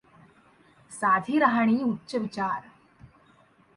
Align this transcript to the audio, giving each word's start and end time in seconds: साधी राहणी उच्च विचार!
साधी 0.91 1.39
राहणी 1.39 1.83
उच्च 1.83 2.15
विचार! 2.15 2.61